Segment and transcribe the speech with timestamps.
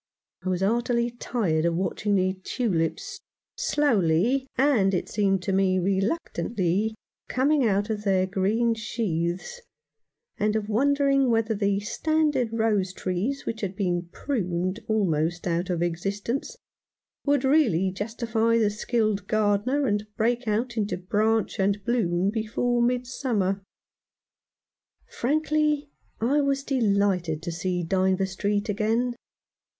[0.43, 3.19] I was heartily tired of watching the tulips
[3.55, 6.95] slowly, and, as it seemed to me, reluctantly,
[7.29, 9.61] coming out of their green sheaths,
[10.39, 15.69] and of wonder ing whether the standard rose trees which had been pruned almost out
[15.69, 16.57] of existence
[17.23, 23.61] would really justify the skilled gardener, and break out into branch and bloom before midsummer.
[25.07, 29.13] Frankly I was delighted to see Dynevor Street again.